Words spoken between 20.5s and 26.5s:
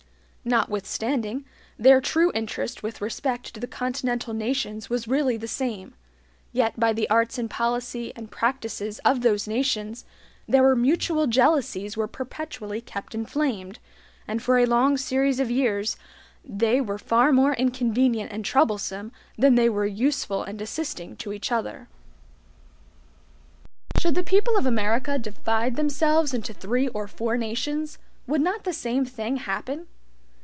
assisting to each other. Should the people of America divide themselves